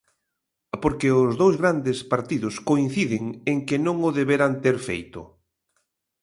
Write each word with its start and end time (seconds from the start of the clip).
Porque 0.83 1.07
os 1.21 1.31
dous 1.41 1.55
grandes 1.61 1.97
partidos 2.13 2.53
coinciden 2.69 3.23
en 3.51 3.57
que 3.67 3.77
non 3.85 3.97
o 4.07 4.09
deberan 4.19 4.51
ter 4.63 4.77
feito. 4.87 5.19